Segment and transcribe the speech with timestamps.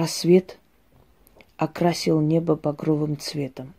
[0.00, 0.58] Рассвет
[1.58, 3.74] окрасил небо багровым цветом.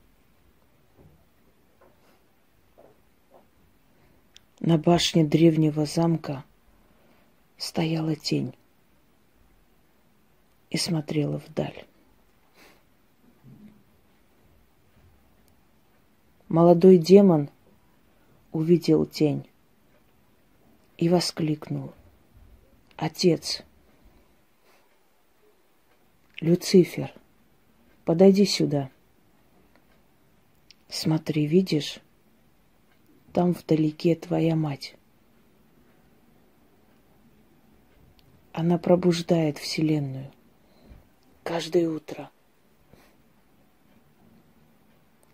[4.60, 6.46] На башне древнего замка
[7.58, 8.54] стояла тень
[10.70, 11.88] и смотрела вдаль.
[16.50, 17.50] Молодой демон
[18.52, 19.50] увидел тень
[21.00, 21.96] и воскликнул.
[22.96, 23.64] Отец,
[26.42, 27.14] Люцифер,
[28.04, 28.90] подойди сюда.
[30.90, 32.00] Смотри, видишь,
[33.32, 34.96] там вдалеке твоя мать.
[38.54, 40.32] Она пробуждает Вселенную
[41.44, 42.32] каждое утро.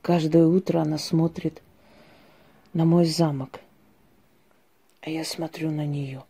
[0.02, 1.64] Каждое утро она смотрит
[2.74, 3.62] на мой замок,
[5.00, 6.26] а я смотрю на нее.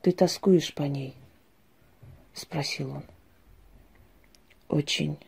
[0.00, 1.16] Ты тоскуешь по ней?
[2.34, 3.04] Спросил он.
[4.68, 5.18] Очень,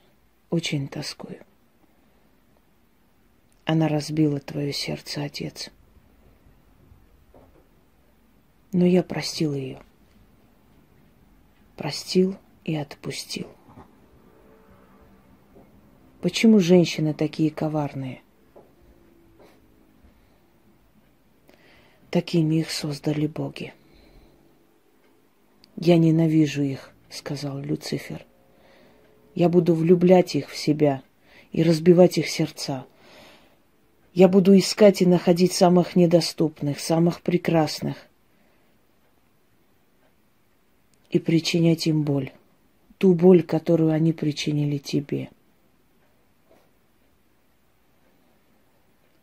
[0.50, 1.44] очень тоскую.
[3.66, 5.70] Она разбила твое сердце, отец.
[8.72, 9.82] Но я простил ее.
[11.76, 13.48] Простил и отпустил.
[16.20, 18.22] Почему женщины такие коварные?
[22.10, 23.74] Такими их создали боги.
[25.76, 28.24] Я ненавижу их, сказал Люцифер.
[29.34, 31.02] Я буду влюблять их в себя
[31.52, 32.86] и разбивать их сердца–
[34.14, 37.96] я буду искать и находить самых недоступных, самых прекрасных.
[41.10, 42.32] И причинять им боль.
[42.98, 45.30] Ту боль, которую они причинили тебе.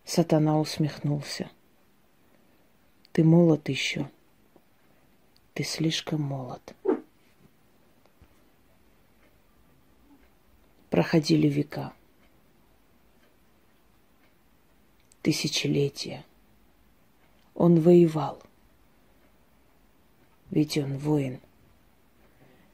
[0.04, 1.50] Сатана усмехнулся.
[3.14, 4.10] Ты молод еще.
[5.54, 6.76] Ты слишком молод.
[10.92, 11.94] Проходили века.
[15.22, 16.26] тысячелетия.
[17.56, 18.42] Он воевал.
[20.50, 21.40] Ведь он воин.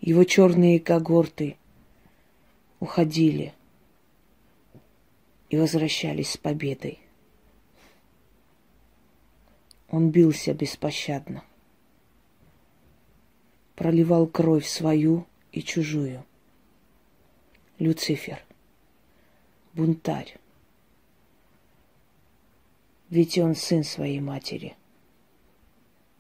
[0.01, 1.57] Его черные когорты
[2.79, 3.53] уходили
[5.49, 6.99] и возвращались с победой.
[9.89, 11.43] Он бился беспощадно,
[13.75, 16.25] проливал кровь свою и чужую.
[17.79, 18.43] Люцифер,
[19.73, 20.37] бунтарь,
[23.09, 24.75] ведь он сын своей матери.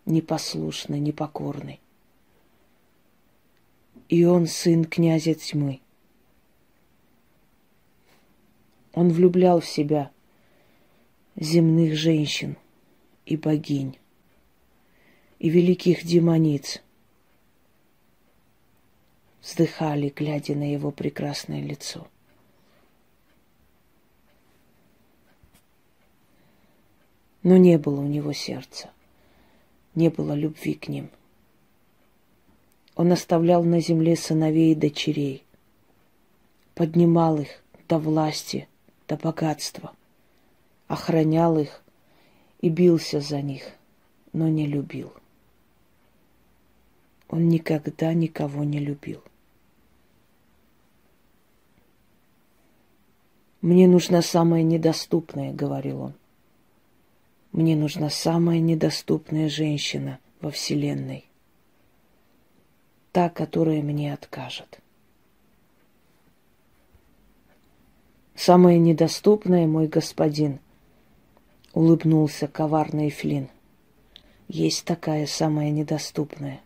[0.05, 1.81] Непослушный, непокорный.
[4.07, 5.81] И он сын князя тьмы.
[8.93, 10.11] Он влюблял в себя
[11.35, 12.55] земных женщин
[13.25, 13.97] и богинь,
[15.39, 16.81] и великих демониц.
[19.41, 22.07] Вздыхали, глядя на его прекрасное лицо–
[27.47, 28.89] Но не было у него сердца,
[29.95, 31.09] не было любви к ним.
[32.97, 35.45] Он оставлял на земле сыновей и дочерей,
[36.75, 38.67] поднимал их до власти,
[39.07, 39.93] до богатства,
[40.89, 41.81] охранял их
[42.59, 43.63] и бился за них,
[44.33, 45.13] но не любил.
[47.29, 49.21] Он никогда никого не любил.
[53.61, 56.13] «Мне нужна самая недоступная»,— говорил он.
[57.57, 61.25] Мне нужна самая недоступная женщина во Вселенной.
[63.11, 64.79] Та, которая мне откажет.
[68.35, 70.59] Самая недоступная, мой господин,
[71.73, 73.49] улыбнулся коварный Флин.
[74.47, 76.61] Есть такая самая недоступная.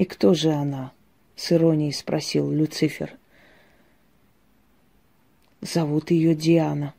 [0.00, 0.92] И кто же она?
[1.36, 3.18] С иронией спросил Люцифер.
[5.60, 6.94] Зовут ее Диана.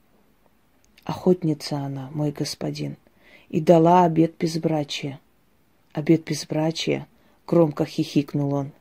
[1.03, 2.97] Охотница она, мой господин,
[3.49, 5.19] и дала обед безбрачия.
[5.93, 7.07] Обед безбрачия,
[7.47, 8.71] громко хихикнул он.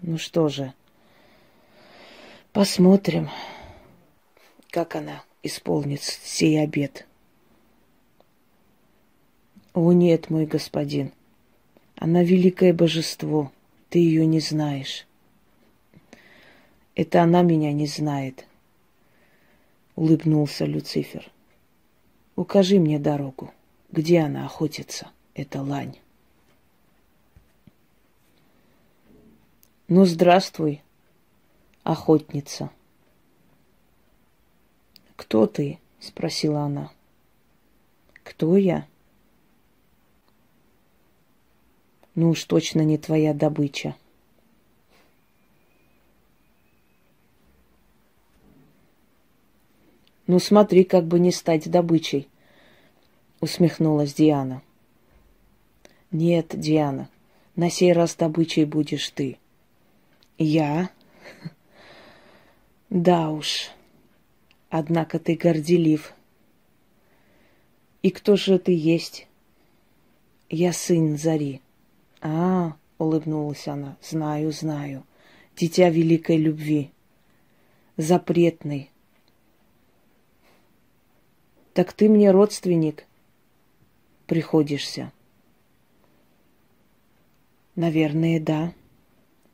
[0.00, 0.72] Ну что же,
[2.54, 3.28] посмотрим,
[4.70, 7.06] как она исполнит сей обед.
[9.74, 11.12] О нет, мой господин,
[11.96, 13.52] она великое божество,
[13.96, 15.06] ты ее не знаешь.
[16.94, 18.44] Это она меня не знает,
[19.94, 21.32] улыбнулся Люцифер.
[22.34, 23.54] Укажи мне дорогу.
[23.90, 25.96] Где она охотится, эта лань?
[29.88, 30.82] Ну, здравствуй,
[31.82, 32.68] охотница.
[35.16, 35.78] Кто ты?
[36.00, 36.90] спросила она.
[38.22, 38.86] Кто я?
[42.16, 43.94] Ну уж точно не твоя добыча.
[50.26, 52.28] «Ну смотри, как бы не стать добычей»,—
[53.40, 54.62] усмехнулась Диана.
[56.10, 57.08] «Нет, Диана,
[57.54, 59.38] на сей раз добычей будешь ты».
[60.38, 60.90] «Я?»
[62.90, 63.70] «Да уж.
[64.70, 66.12] Однако ты горделив».
[68.02, 69.28] «И кто же ты есть?»
[70.48, 71.60] «Я сын Зари».
[72.28, 75.04] А, улыбнулась она, знаю, знаю.
[75.54, 76.90] Дитя великой любви.
[77.96, 78.90] Запретный.
[81.72, 83.06] Так ты мне родственник
[84.26, 85.12] приходишься.
[87.76, 88.72] Наверное, да.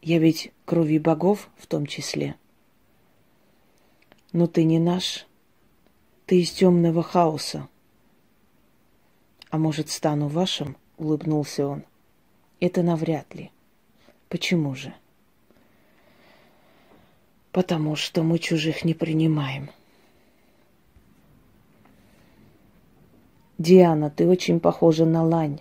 [0.00, 2.36] Я ведь крови богов в том числе.
[4.32, 5.26] Но ты не наш.
[6.24, 7.68] Ты из темного хаоса.
[9.50, 10.78] А может, стану вашим?
[10.96, 11.84] Улыбнулся он.
[12.62, 13.50] Это навряд ли.
[14.28, 14.94] Почему же?
[17.50, 19.72] Потому что мы чужих не принимаем.
[23.58, 25.60] Диана, ты очень похожа на лань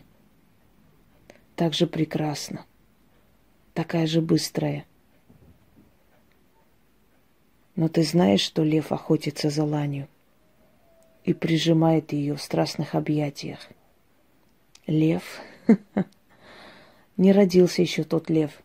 [1.55, 2.67] так же прекрасна,
[3.73, 4.85] такая же быстрая.
[7.75, 10.07] Но ты знаешь, что лев охотится за ланью
[11.23, 13.71] и прижимает ее в страстных объятиях.
[14.85, 15.41] Лев?
[17.21, 18.63] Не родился еще тот лев,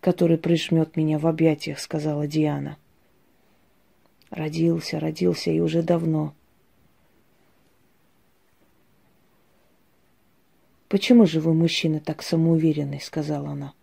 [0.00, 2.78] который прижмет меня в объятиях, сказала Диана.
[4.30, 6.32] Родился, родился и уже давно.
[10.88, 13.74] «Почему же вы, мужчина, так самоуверенный?»— сказала она.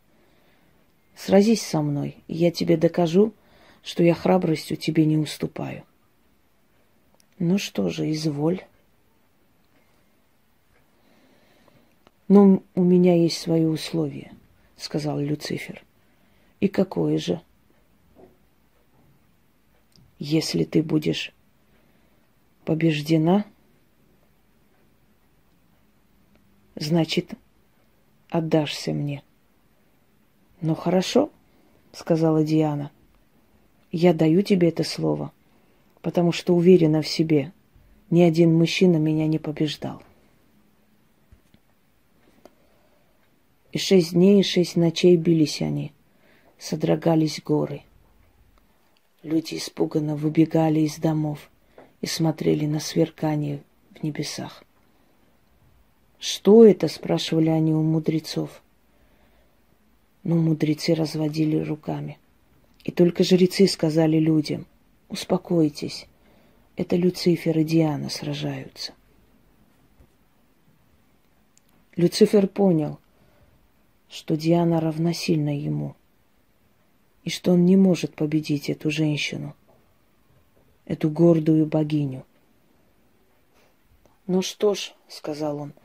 [1.15, 3.31] «Сразись со мной, и я тебе докажу,
[3.83, 5.83] что я храбростью тебе не уступаю».
[7.37, 8.63] «Ну что же, изволь».
[12.27, 14.31] «Но у меня есть свои условия»,—
[14.77, 15.83] сказал Люцифер.
[16.59, 17.41] «И какое же?»
[20.17, 21.33] «Если ты будешь
[22.65, 23.45] побеждена,
[26.75, 27.33] значит,
[28.29, 29.23] отдашься мне.
[30.61, 31.29] Ну хорошо,
[31.93, 32.91] сказала Диана.
[33.91, 35.31] Я даю тебе это слово,
[36.01, 37.53] потому что уверена в себе.
[38.09, 40.01] Ни один мужчина меня не побеждал.
[43.75, 45.91] И шесть дней и шесть ночей бились они,
[46.57, 47.81] содрогались горы.
[49.21, 51.49] Люди испуганно выбегали из домов
[51.99, 53.61] и смотрели на сверкание
[53.93, 54.63] в небесах.
[56.19, 56.87] Что это?
[56.87, 58.63] спрашивали они у мудрецов.
[60.23, 62.17] Но мудрецы разводили руками.
[62.85, 64.67] И только жрецы сказали людям,
[65.09, 66.07] успокойтесь,
[66.77, 68.93] это Люцифер и Диана сражаются.
[71.97, 72.99] Люцифер понял,
[74.09, 75.95] что Диана равносильна ему,
[77.23, 79.55] и что он не может победить эту женщину,
[80.85, 82.25] эту гордую богиню.
[84.27, 85.73] «Ну что ж»,— сказал он,—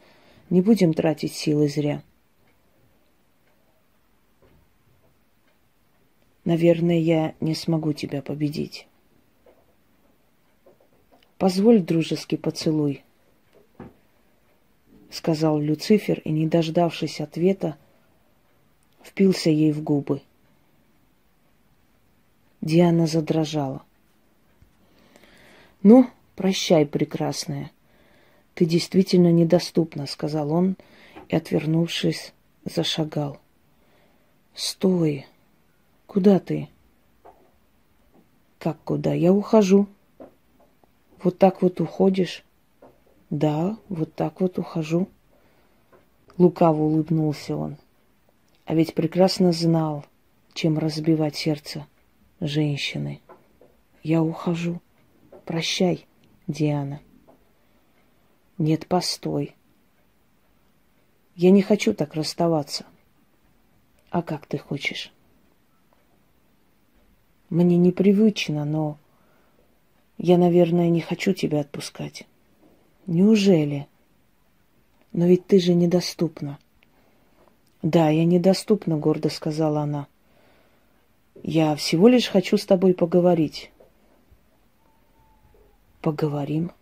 [0.50, 2.02] не будем тратить силы зря.
[6.44, 8.88] Наверное, я не смогу тебя победить.
[11.38, 13.04] Позволь дружеский поцелуй,
[15.10, 17.76] сказал Люцифер и, не дождавшись ответа,
[19.02, 20.22] впился ей в губы.
[22.60, 23.82] Диана задрожала.
[25.82, 27.70] «Ну, прощай, прекрасная»,
[28.60, 30.76] ты действительно недоступна, сказал он
[31.28, 32.34] и, отвернувшись,
[32.66, 33.38] зашагал.
[34.54, 35.26] Стой!
[36.06, 36.68] Куда ты?
[38.58, 39.14] Как куда?
[39.14, 39.86] Я ухожу.
[41.22, 42.44] Вот так вот уходишь?
[43.30, 45.08] Да, вот так вот ухожу.
[46.36, 47.78] Лукаво улыбнулся он.
[48.70, 50.04] А ведь прекрасно знал,
[50.54, 51.88] чем разбивать сердце
[52.38, 53.20] женщины.
[54.04, 54.80] Я ухожу.
[55.44, 56.06] Прощай,
[56.46, 57.00] Диана.
[58.58, 59.56] Нет, постой.
[61.34, 62.86] Я не хочу так расставаться.
[64.10, 65.12] А как ты хочешь?
[67.48, 68.98] Мне непривычно, но
[70.16, 72.24] я, наверное, не хочу тебя отпускать.
[73.08, 73.88] Неужели?
[75.12, 76.60] Но ведь ты же недоступна.
[77.82, 80.06] Да, я недоступна, гордо сказала она.
[81.42, 83.70] Я всего лишь хочу с тобой поговорить.
[86.02, 86.72] Поговорим.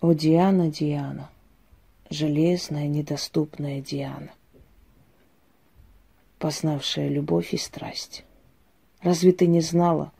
[0.00, 1.30] О, Диана, Диана,
[2.10, 4.32] железная, недоступная Диана,
[6.38, 8.24] познавшая любовь и страсть.
[9.00, 10.12] Разве ты не знала,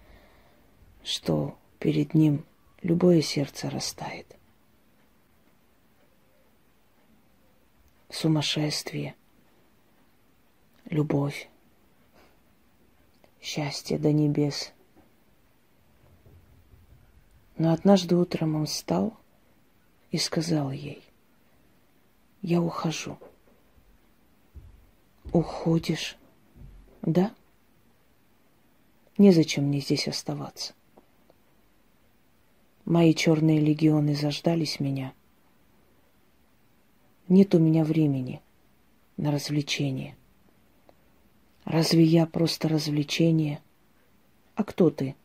[1.03, 2.45] что перед ним
[2.83, 4.37] любое сердце растает?
[8.12, 9.14] Сумасшествие,
[10.90, 11.49] любовь,
[13.40, 14.75] счастье до небес
[17.57, 19.16] Но однажды утром он встал
[20.11, 21.02] и сказал ей,
[22.42, 23.19] я ухожу.
[25.33, 26.19] Уходишь?
[27.00, 27.35] Да?
[29.16, 30.75] Незачем мне здесь оставаться.
[32.85, 35.14] Мои черные легионы заждались меня.
[37.33, 38.43] Нет у меня времени
[39.17, 40.17] на развлечение.
[41.65, 43.62] Разве я просто развлечение?
[44.55, 45.17] А кто ты?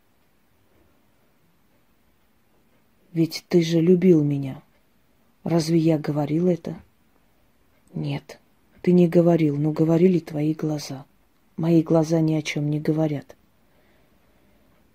[3.11, 4.63] Ведь ты же любил меня.
[5.43, 6.81] Разве я говорил это?
[7.93, 8.39] Нет,
[8.81, 11.05] ты не говорил, но говорили твои глаза.
[11.57, 13.35] Мои глаза ни о чем не говорят.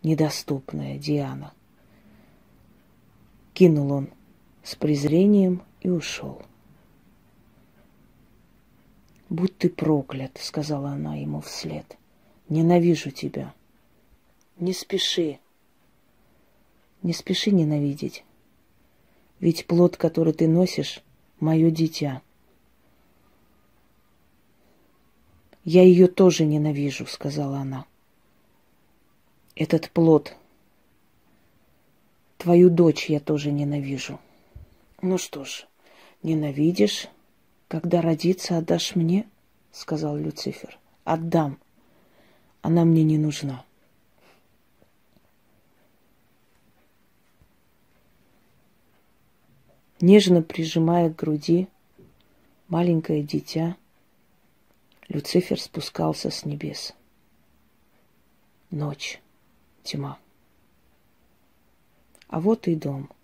[0.02, 1.52] Недоступная Диана.
[3.52, 4.08] Кинул он
[4.62, 6.40] с презрением и ушел.
[9.32, 11.96] «Будь ты проклят»,— сказала она ему вслед.
[12.50, 13.54] «Ненавижу тебя».
[14.58, 15.38] «Не спеши».
[17.02, 18.24] «Не спеши ненавидеть.
[19.40, 21.02] Ведь плод, который ты носишь,—
[21.40, 22.20] мое дитя».
[25.64, 27.86] «Я ее тоже ненавижу»,— сказала она.
[29.56, 30.36] «Этот плод.
[32.36, 34.20] Твою дочь я тоже ненавижу».
[35.00, 35.66] «Ну что ж,
[36.22, 37.08] ненавидишь,
[37.72, 39.26] когда родится, отдашь мне,
[39.70, 40.78] сказал Люцифер.
[41.04, 41.58] Отдам.
[42.60, 43.64] Она мне не нужна.
[50.02, 51.66] Нежно прижимая к груди
[52.68, 53.78] маленькое дитя,
[55.08, 56.92] Люцифер спускался с небес.
[58.70, 59.18] Ночь,
[59.82, 60.18] тьма.
[62.28, 63.08] А вот и дом—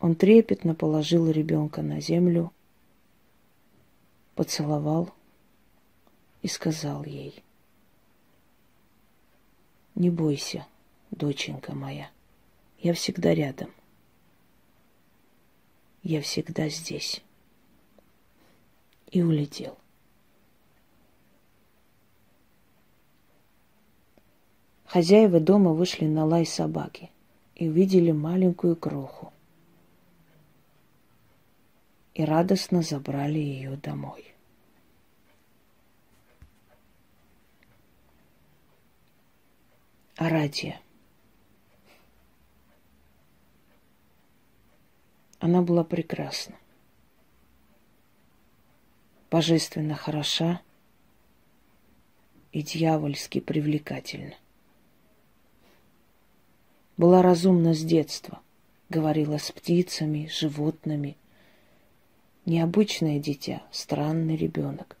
[0.00, 2.52] он трепетно положил ребенка на землю,
[4.34, 5.12] поцеловал
[6.42, 7.42] и сказал ей,
[9.94, 10.66] «Не бойся,
[11.10, 12.10] доченька моя,
[12.78, 13.70] я всегда рядом,
[16.02, 17.22] я всегда здесь».
[19.12, 19.78] И улетел.
[24.84, 27.10] Хозяева дома вышли на лай собаки
[27.54, 29.32] и увидели маленькую кроху
[32.16, 34.34] и радостно забрали ее домой.
[40.16, 40.80] Арадия.
[45.40, 46.56] Она была прекрасна,
[49.30, 50.62] божественно хороша
[52.52, 54.36] и дьявольски привлекательна.
[56.96, 58.40] Была разумна с детства,
[58.88, 61.18] говорила с птицами, животными–
[62.46, 64.96] Необычное дитя, странный ребенок.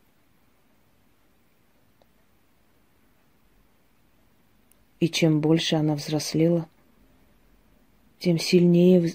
[4.98, 6.68] И чем больше она взрослела,
[8.18, 9.14] тем сильнее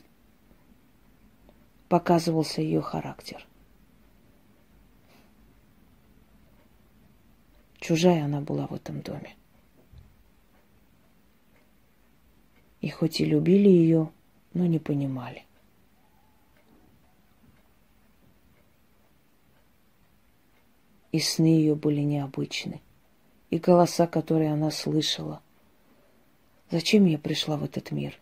[1.89, 3.45] показывался ее характер.
[7.81, 9.35] Чужая она была в этом доме.
[12.79, 14.09] И хоть и любили ее,
[14.53, 15.45] но не понимали.
[21.11, 22.81] И сны ее были необычны,
[23.49, 25.41] и голоса, которые она слышала.
[26.69, 28.17] Зачем я пришла в этот мир?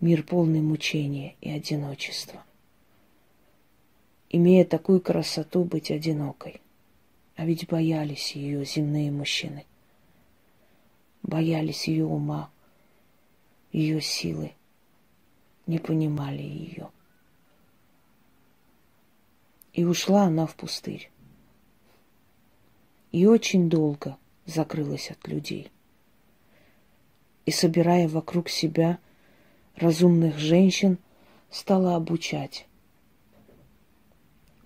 [0.00, 2.44] Мир полный мучения и одиночества.
[4.30, 6.60] Имея такую красоту быть одинокой.
[7.36, 9.64] А ведь боялись ее земные мужчины.
[11.22, 12.50] Боялись ее ума,
[13.70, 14.52] ее силы.
[15.66, 16.90] Не понимали ее.
[19.72, 21.11] И ушла она в пустырь
[23.12, 24.16] и очень долго
[24.46, 25.70] закрылась от людей.
[27.44, 28.98] И, собирая вокруг себя
[29.76, 30.98] разумных женщин,
[31.50, 32.66] стала обучать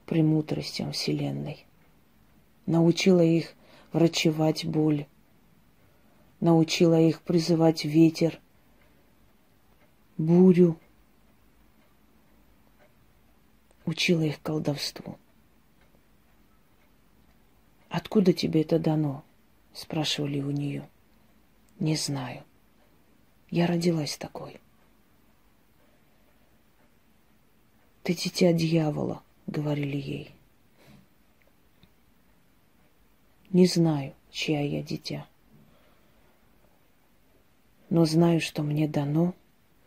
[0.06, 1.66] премудростям Вселенной.
[2.66, 3.54] Научила их
[3.92, 5.06] врачевать боль,
[6.40, 8.40] научила их призывать ветер,
[10.16, 10.78] бурю,
[13.84, 15.18] учила их колдовству.
[17.96, 19.24] «Откуда тебе это дано?»—
[19.72, 20.86] спрашивали у нее.
[21.78, 22.44] «Не знаю.
[23.50, 24.60] Я родилась такой».
[28.02, 30.30] «Ты дитя дьявола»,— говорили ей.
[33.48, 35.26] Не знаю, чья я дитя.
[37.88, 39.32] Но знаю, что мне дано,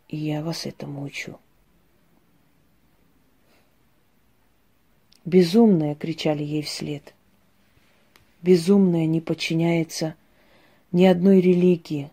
[0.08, 1.40] и я вас этому учу.
[5.26, 7.14] Безумная, кричали ей вслед
[8.42, 10.16] безумное не подчиняется
[10.92, 12.10] ни одной религии,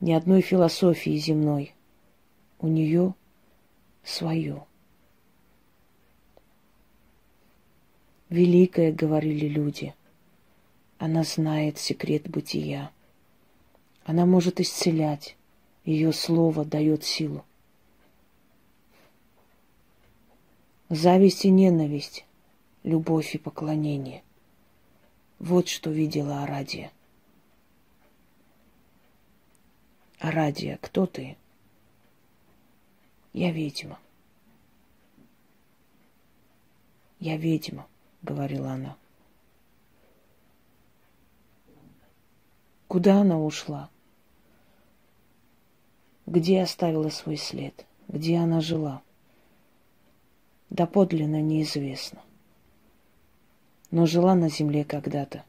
[0.00, 1.74] ни одной философии земной.
[2.60, 3.14] У нее
[4.04, 4.64] свое.
[8.28, 9.94] Великая, говорили люди.
[10.98, 12.90] Она знает секрет бытия.
[14.04, 15.36] Она может исцелять.
[15.84, 17.44] Ее слово дает силу.
[20.90, 22.26] Зависть и ненависть,
[22.82, 24.22] любовь и поклонение.
[25.38, 26.90] Вот что видела Арадия.
[30.18, 31.36] Арадия, кто ты?
[33.32, 34.00] Я ведьма.
[37.20, 37.86] Я ведьма,
[38.22, 38.96] говорила она.
[42.88, 43.90] Куда она ушла?
[46.26, 47.86] Где оставила свой след?
[48.08, 49.02] Где она жила?
[50.70, 52.22] Доподлинно неизвестно.
[53.90, 55.44] Но жила на земле когда-то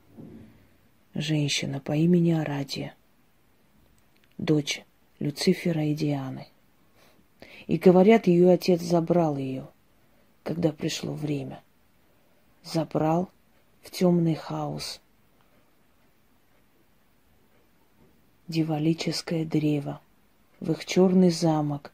[1.13, 2.95] женщина по имени Арадия,
[4.37, 4.83] дочь
[5.19, 6.47] Люцифера и Дианы.
[7.67, 9.67] И говорят, ее отец забрал ее,
[10.43, 11.61] когда пришло время.
[12.63, 13.29] Забрал
[13.81, 15.01] в темный хаос.
[18.47, 20.01] Дивалическое древо,
[20.59, 21.91] в их черный замок,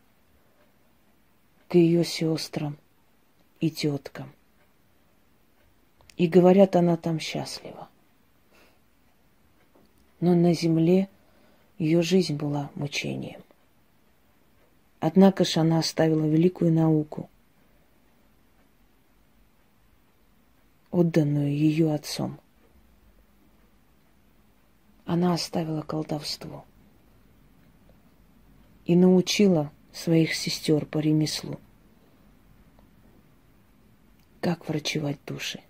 [1.67, 2.77] к ее сестрам
[3.59, 4.34] и теткам.
[6.17, 7.89] И говорят, она там счастлива.
[10.19, 11.09] Но на земле
[11.77, 13.41] ее жизнь была мучением.
[14.99, 17.29] Однако же она оставила великую науку,
[20.89, 22.39] отданную ее отцом.
[25.05, 26.65] Она оставила колдовство
[28.85, 31.59] и научила своих сестер по ремеслу,
[34.39, 35.64] как врачевать души.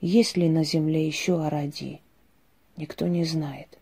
[0.00, 2.02] Есть ли на земле еще Арадии,
[2.76, 3.78] никто не знает.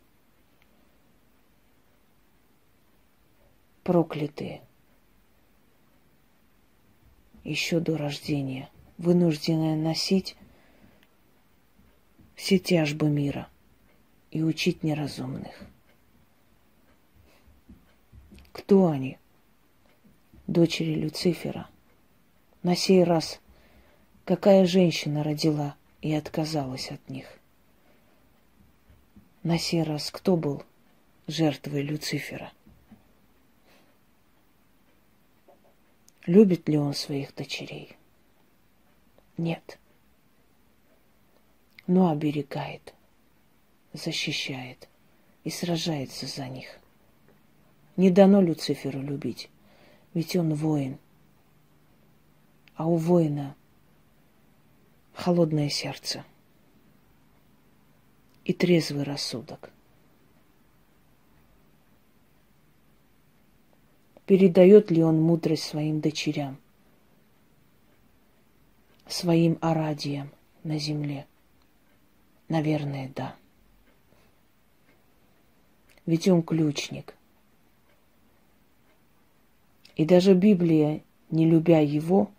[3.82, 4.62] Проклятые.
[7.42, 10.36] Еще до рождения, вынужденная носить
[12.34, 13.48] все тяжбы мира
[14.30, 15.66] и учить неразумных.
[18.52, 19.18] Кто они?
[20.46, 21.68] Дочери Люцифера.
[22.62, 23.40] На сей раз
[24.24, 27.26] какая женщина родила и отказалась от них.
[29.42, 30.62] На сей раз кто был
[31.26, 32.52] жертвой Люцифера?
[36.26, 37.96] Любит ли он своих дочерей?
[39.38, 39.78] Нет.
[41.86, 42.92] Но оберегает,
[43.94, 44.90] защищает
[45.42, 46.80] и сражается за них.
[47.96, 49.48] Не дано Люциферу любить,
[50.12, 50.98] ведь он воин.
[52.74, 53.56] А у воина
[55.14, 56.24] холодное сердце
[58.44, 59.70] и трезвый рассудок.
[64.26, 66.58] Передает ли он мудрость своим дочерям,
[69.06, 70.30] своим орадиям
[70.62, 71.26] на земле?
[72.48, 73.36] Наверное, да.
[76.06, 77.14] Ведь он ключник.
[79.96, 82.30] И даже Библия, не любя его,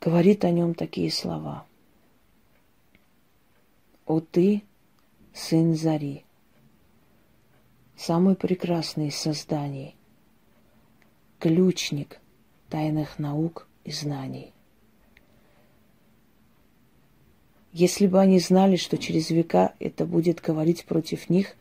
[0.00, 1.66] говорит о нем такие слова.
[4.06, 4.62] «О ты,
[5.34, 6.24] сын Зари,
[7.96, 9.94] самый прекрасный из созданий,
[11.38, 12.20] ключник
[12.68, 14.52] тайных наук и знаний».
[17.72, 21.54] Если бы они знали, что через века это будет говорить против них,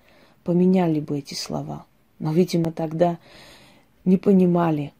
[0.43, 1.85] поменяли бы эти слова.
[2.17, 3.19] Но, видимо, тогда
[4.05, 4.91] не понимали,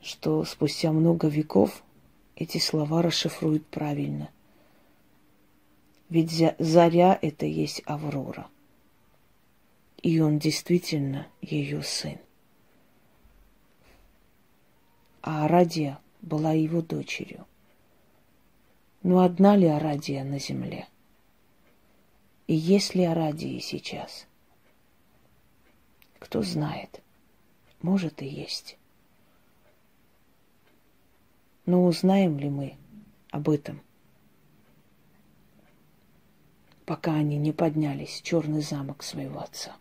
[0.00, 1.82] что спустя много веков
[2.36, 4.30] эти слова расшифруют правильно.
[6.08, 8.48] Ведь заря— это есть Аврора.
[10.02, 12.18] И он действительно ее сын.
[15.22, 17.46] А Арадия была его дочерью.
[19.02, 20.88] Но одна ли Арадия на земле?
[22.46, 24.26] И есть ли Арадии сейчас?
[26.18, 27.00] Кто знает,
[27.80, 28.76] может и есть.
[31.64, 32.76] Но узнаем ли мы
[33.30, 33.80] об этом,
[36.84, 39.76] пока они не поднялись в черный замок своего отца?